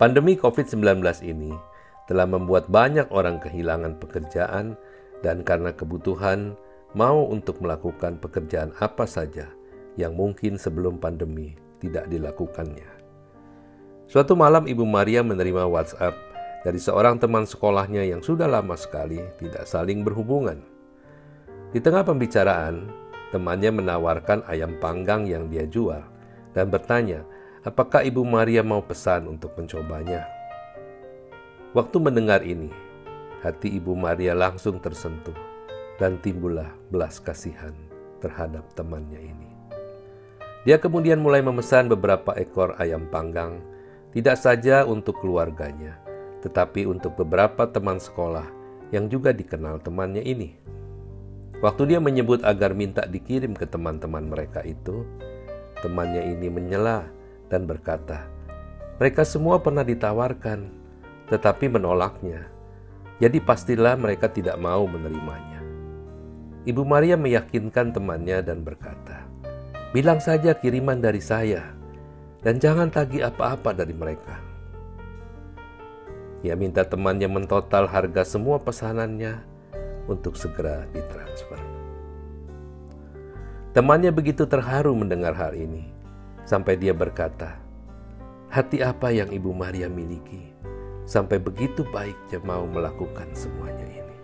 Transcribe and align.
Pandemi 0.00 0.32
COVID-19 0.32 0.80
ini 1.28 1.52
telah 2.08 2.24
membuat 2.24 2.72
banyak 2.72 3.12
orang 3.12 3.36
kehilangan 3.36 4.00
pekerjaan 4.00 4.72
dan 5.20 5.44
karena 5.44 5.76
kebutuhan 5.76 6.56
mau 6.96 7.28
untuk 7.28 7.60
melakukan 7.60 8.16
pekerjaan 8.16 8.72
apa 8.80 9.04
saja 9.04 9.52
yang 10.00 10.16
mungkin 10.16 10.56
sebelum 10.56 10.96
pandemi 10.96 11.52
tidak 11.84 12.08
dilakukannya. 12.08 12.88
Suatu 14.08 14.32
malam 14.32 14.64
Ibu 14.64 14.88
Maria 14.88 15.20
menerima 15.20 15.68
WhatsApp 15.68 16.16
dari 16.64 16.80
seorang 16.80 17.20
teman 17.20 17.44
sekolahnya 17.44 18.00
yang 18.08 18.24
sudah 18.24 18.48
lama 18.48 18.80
sekali 18.80 19.20
tidak 19.36 19.68
saling 19.68 20.00
berhubungan. 20.00 20.64
Di 21.76 21.78
tengah 21.84 22.08
pembicaraan, 22.08 22.88
temannya 23.36 23.68
menawarkan 23.68 24.48
ayam 24.48 24.80
panggang 24.80 25.28
yang 25.28 25.52
dia 25.52 25.68
jual 25.68 26.00
dan 26.56 26.72
bertanya, 26.72 27.20
apakah 27.60 28.00
Ibu 28.00 28.24
Maria 28.24 28.64
mau 28.64 28.80
pesan 28.80 29.28
untuk 29.28 29.52
mencobanya. 29.60 30.24
Waktu 31.76 31.96
mendengar 32.00 32.40
ini, 32.40 32.72
hati 33.44 33.76
Ibu 33.76 33.92
Maria 33.92 34.32
langsung 34.32 34.80
tersentuh 34.80 35.36
dan 36.00 36.16
timbullah 36.24 36.72
belas 36.88 37.20
kasihan 37.20 37.76
terhadap 38.24 38.64
temannya 38.72 39.20
ini. 39.20 39.50
Dia 40.64 40.80
kemudian 40.80 41.20
mulai 41.20 41.40
memesan 41.40 41.88
beberapa 41.88 42.36
ekor 42.36 42.76
ayam 42.80 43.08
panggang, 43.08 43.60
tidak 44.12 44.36
saja 44.40 44.84
untuk 44.84 45.20
keluarganya, 45.20 46.00
tetapi 46.40 46.88
untuk 46.88 47.16
beberapa 47.16 47.68
teman 47.68 48.00
sekolah 48.00 48.48
yang 48.92 49.08
juga 49.08 49.36
dikenal 49.36 49.80
temannya 49.84 50.24
ini. 50.24 50.56
Waktu 51.60 51.92
dia 51.92 52.00
menyebut 52.00 52.40
agar 52.40 52.72
minta 52.72 53.04
dikirim 53.04 53.52
ke 53.52 53.68
teman-teman 53.68 54.32
mereka 54.32 54.64
itu, 54.64 55.04
temannya 55.84 56.24
ini 56.32 56.48
menyela 56.48 57.19
dan 57.50 57.66
berkata, 57.66 58.30
"Mereka 59.02 59.26
semua 59.26 59.58
pernah 59.58 59.82
ditawarkan, 59.82 60.70
tetapi 61.28 61.66
menolaknya. 61.66 62.46
Jadi 63.18 63.42
pastilah 63.42 63.98
mereka 63.98 64.30
tidak 64.30 64.56
mau 64.56 64.86
menerimanya." 64.86 65.60
Ibu 66.64 66.86
Maria 66.86 67.18
meyakinkan 67.18 67.90
temannya 67.90 68.40
dan 68.46 68.62
berkata, 68.62 69.26
"Bilang 69.90 70.22
saja 70.22 70.54
kiriman 70.54 71.02
dari 71.02 71.18
saya, 71.18 71.74
dan 72.40 72.62
jangan 72.62 72.88
tagih 72.88 73.26
apa-apa 73.26 73.74
dari 73.74 73.92
mereka." 73.92 74.38
Ia 76.40 76.56
minta 76.56 76.86
temannya 76.88 77.28
mentotal 77.28 77.84
harga 77.84 78.24
semua 78.24 78.56
pesanannya 78.56 79.44
untuk 80.08 80.40
segera 80.40 80.88
ditransfer. 80.88 81.60
Temannya 83.76 84.10
begitu 84.10 84.48
terharu 84.48 84.96
mendengar 84.96 85.36
hal 85.36 85.52
ini, 85.52 85.92
sampai 86.50 86.74
dia 86.74 86.90
berkata, 86.90 87.62
"Hati 88.50 88.82
apa 88.82 89.14
yang 89.14 89.30
Ibu 89.30 89.54
Maria 89.54 89.86
miliki, 89.86 90.50
sampai 91.06 91.38
begitu 91.38 91.86
baiknya 91.94 92.42
mau 92.42 92.66
melakukan 92.66 93.30
semuanya 93.38 93.86
ini?" 93.86 94.16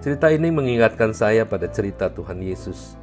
Cerita 0.00 0.32
ini 0.32 0.48
mengingatkan 0.48 1.12
saya 1.12 1.44
pada 1.44 1.68
cerita 1.68 2.08
Tuhan 2.08 2.40
Yesus 2.40 2.96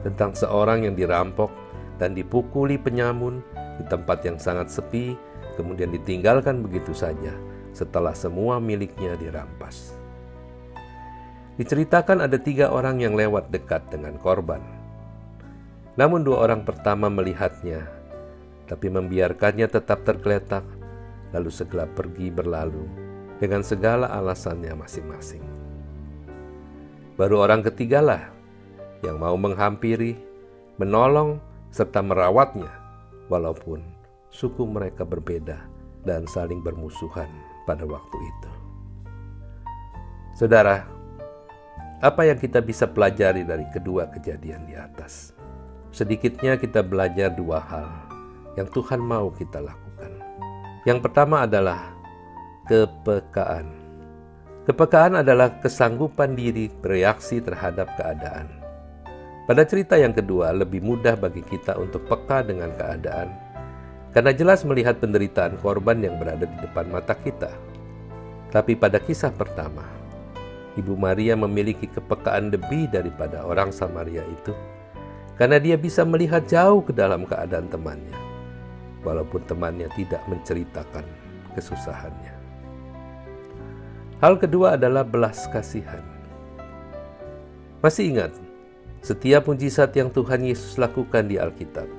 tentang 0.00 0.32
seorang 0.32 0.88
yang 0.88 0.96
dirampok 0.96 1.52
dan 2.00 2.16
dipukuli 2.16 2.80
penyamun 2.80 3.44
di 3.76 3.84
tempat 3.84 4.24
yang 4.24 4.40
sangat 4.40 4.72
sepi, 4.72 5.12
kemudian 5.60 5.92
ditinggalkan 5.92 6.64
begitu 6.64 6.96
saja 6.96 7.36
setelah 7.76 8.16
semua 8.16 8.56
miliknya 8.56 9.12
dirampas. 9.20 9.92
Diceritakan 11.60 12.24
ada 12.24 12.40
tiga 12.40 12.72
orang 12.72 13.04
yang 13.04 13.12
lewat 13.12 13.52
dekat 13.52 13.92
dengan 13.92 14.16
korban. 14.16 14.81
Namun 15.92 16.24
dua 16.24 16.48
orang 16.48 16.64
pertama 16.64 17.12
melihatnya, 17.12 17.84
tapi 18.64 18.88
membiarkannya 18.88 19.68
tetap 19.68 20.08
tergeletak, 20.08 20.64
lalu 21.36 21.52
segelap 21.52 21.92
pergi 21.92 22.32
berlalu 22.32 22.88
dengan 23.36 23.60
segala 23.60 24.08
alasannya 24.08 24.72
masing-masing. 24.72 25.44
Baru 27.20 27.44
orang 27.44 27.60
ketigalah 27.60 28.32
yang 29.04 29.20
mau 29.20 29.36
menghampiri, 29.36 30.16
menolong, 30.80 31.36
serta 31.68 32.00
merawatnya, 32.00 32.72
walaupun 33.28 33.84
suku 34.32 34.64
mereka 34.64 35.04
berbeda 35.04 35.60
dan 36.08 36.24
saling 36.24 36.64
bermusuhan 36.64 37.28
pada 37.68 37.84
waktu 37.84 38.16
itu. 38.16 38.50
Saudara, 40.32 40.88
apa 42.00 42.24
yang 42.24 42.40
kita 42.40 42.64
bisa 42.64 42.88
pelajari 42.88 43.44
dari 43.44 43.68
kedua 43.68 44.08
kejadian 44.08 44.64
di 44.64 44.72
atas? 44.72 45.41
Sedikitnya 45.92 46.56
kita 46.56 46.80
belajar 46.80 47.28
dua 47.36 47.60
hal 47.60 47.88
yang 48.56 48.64
Tuhan 48.72 48.96
mau 48.96 49.28
kita 49.28 49.60
lakukan. 49.60 50.12
Yang 50.88 50.98
pertama 51.04 51.44
adalah 51.44 51.92
kepekaan. 52.64 53.68
Kepekaan 54.64 55.20
adalah 55.20 55.60
kesanggupan 55.60 56.32
diri 56.32 56.72
bereaksi 56.72 57.44
terhadap 57.44 57.92
keadaan. 58.00 58.48
Pada 59.44 59.68
cerita 59.68 60.00
yang 60.00 60.16
kedua, 60.16 60.56
lebih 60.56 60.80
mudah 60.80 61.12
bagi 61.12 61.44
kita 61.44 61.76
untuk 61.76 62.08
peka 62.08 62.40
dengan 62.40 62.72
keadaan 62.72 63.52
karena 64.16 64.32
jelas 64.32 64.64
melihat 64.64 64.96
penderitaan 64.96 65.60
korban 65.60 66.00
yang 66.00 66.16
berada 66.16 66.48
di 66.48 66.56
depan 66.60 66.88
mata 66.88 67.12
kita. 67.16 67.52
Tapi 68.48 68.76
pada 68.76 68.96
kisah 68.96 69.32
pertama, 69.32 69.84
Ibu 70.76 70.96
Maria 70.96 71.36
memiliki 71.36 71.84
kepekaan 71.88 72.52
lebih 72.52 72.88
daripada 72.92 73.44
orang 73.44 73.72
Samaria 73.72 74.24
itu, 74.24 74.52
karena 75.42 75.58
dia 75.58 75.74
bisa 75.74 76.06
melihat 76.06 76.46
jauh 76.46 76.86
ke 76.86 76.94
dalam 76.94 77.26
keadaan 77.26 77.66
temannya, 77.66 78.14
walaupun 79.02 79.42
temannya 79.50 79.90
tidak 79.98 80.22
menceritakan 80.30 81.02
kesusahannya. 81.58 82.30
Hal 84.22 84.38
kedua 84.38 84.78
adalah 84.78 85.02
belas 85.02 85.50
kasihan. 85.50 86.06
Masih 87.82 88.14
ingat, 88.14 88.30
setiap 89.02 89.50
mujizat 89.50 89.90
yang 89.98 90.14
Tuhan 90.14 90.46
Yesus 90.46 90.78
lakukan 90.78 91.26
di 91.26 91.42
Alkitab 91.42 91.90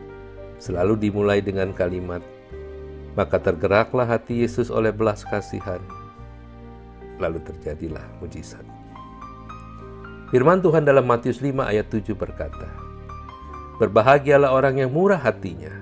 selalu 0.55 0.95
dimulai 0.95 1.43
dengan 1.43 1.75
kalimat, 1.75 2.23
"Maka 3.19 3.43
tergeraklah 3.43 4.07
hati 4.07 4.47
Yesus 4.47 4.71
oleh 4.71 4.95
belas 4.95 5.27
kasihan." 5.27 5.83
lalu 7.21 7.39
terjadilah 7.45 8.03
mujizat. 8.19 8.65
Firman 10.33 10.65
Tuhan 10.65 10.81
dalam 10.81 11.05
Matius 11.05 11.39
5 11.39 11.61
ayat 11.61 11.87
7 11.93 12.17
berkata, 12.17 12.82
Berbahagialah 13.73 14.53
orang 14.53 14.85
yang 14.85 14.93
murah 14.93 15.17
hatinya, 15.17 15.73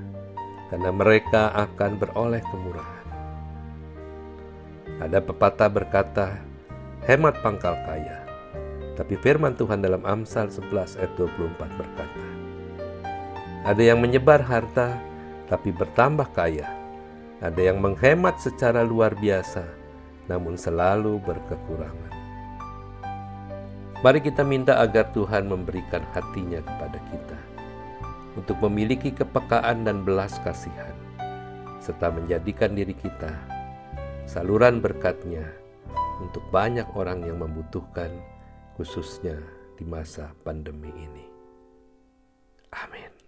karena 0.71 0.95
mereka 0.95 1.51
akan 1.51 1.99
beroleh 1.99 2.39
kemurahan. 2.47 3.07
Ada 5.03 5.19
pepatah 5.19 5.67
berkata, 5.67 6.39
hemat 7.03 7.35
pangkal 7.43 7.75
kaya. 7.83 8.23
Tapi 8.95 9.19
firman 9.19 9.59
Tuhan 9.59 9.83
dalam 9.83 10.07
Amsal 10.07 10.47
11 10.47 11.03
ayat 11.03 11.11
24 11.19 11.59
berkata, 11.59 12.27
Ada 13.67 13.83
yang 13.83 13.99
menyebar 13.99 14.39
harta, 14.39 14.95
tapi 15.51 15.75
bertambah 15.75 16.31
kaya. 16.31 16.71
Ada 17.43 17.75
yang 17.75 17.83
menghemat 17.83 18.39
secara 18.39 18.87
luar 18.87 19.19
biasa, 19.19 19.67
namun 20.31 20.55
selalu 20.55 21.19
berkekurangan. 21.27 22.13
Mari 23.99 24.19
kita 24.23 24.47
minta 24.47 24.79
agar 24.79 25.11
Tuhan 25.11 25.51
memberikan 25.51 26.07
hatinya 26.15 26.63
kepada 26.63 26.99
kita 27.11 27.50
untuk 28.39 28.59
memiliki 28.63 29.11
kepekaan 29.11 29.83
dan 29.83 30.03
belas 30.07 30.39
kasihan, 30.43 30.95
serta 31.83 32.11
menjadikan 32.13 32.75
diri 32.77 32.95
kita 32.95 33.61
saluran 34.31 34.79
berkatnya 34.79 35.43
untuk 36.23 36.45
banyak 36.53 36.87
orang 36.95 37.25
yang 37.25 37.41
membutuhkan, 37.41 38.13
khususnya 38.77 39.35
di 39.75 39.83
masa 39.83 40.31
pandemi 40.45 40.93
ini. 40.95 41.25
Amin. 42.71 43.20